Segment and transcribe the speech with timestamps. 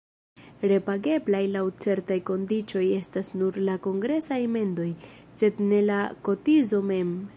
[0.69, 4.89] Repageblaj laŭ certaj kondiĉoj estas nur la kongresaj mendoj,
[5.43, 7.15] sed ne la kotizo mem.